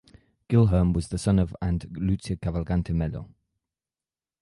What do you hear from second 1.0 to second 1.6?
the son of